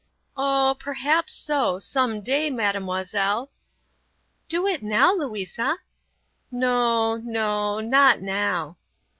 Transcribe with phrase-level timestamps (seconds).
[0.35, 3.51] "Oh, perhaps so, some day, mademoiselle."
[4.49, 5.77] "Do it now, Louisa."
[6.49, 8.77] "No, no; not now."